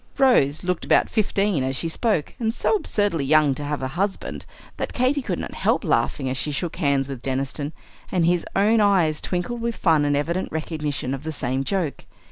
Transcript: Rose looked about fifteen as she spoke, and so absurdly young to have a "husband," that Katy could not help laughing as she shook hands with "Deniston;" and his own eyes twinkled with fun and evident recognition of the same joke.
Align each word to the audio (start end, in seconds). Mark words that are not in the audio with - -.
Rose 0.17 0.63
looked 0.63 0.83
about 0.83 1.11
fifteen 1.11 1.63
as 1.63 1.75
she 1.75 1.87
spoke, 1.87 2.33
and 2.39 2.51
so 2.55 2.73
absurdly 2.73 3.23
young 3.23 3.53
to 3.53 3.63
have 3.63 3.83
a 3.83 3.89
"husband," 3.89 4.47
that 4.77 4.93
Katy 4.93 5.21
could 5.21 5.37
not 5.37 5.53
help 5.53 5.83
laughing 5.83 6.27
as 6.27 6.37
she 6.37 6.51
shook 6.51 6.77
hands 6.77 7.07
with 7.07 7.21
"Deniston;" 7.21 7.71
and 8.11 8.25
his 8.25 8.43
own 8.55 8.79
eyes 8.81 9.21
twinkled 9.21 9.61
with 9.61 9.75
fun 9.75 10.03
and 10.03 10.15
evident 10.17 10.51
recognition 10.51 11.13
of 11.13 11.21
the 11.21 11.31
same 11.31 11.63
joke. 11.63 12.05